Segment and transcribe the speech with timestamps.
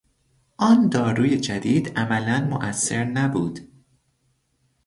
[0.57, 3.59] آن داروی جدید عملا موثر نبود.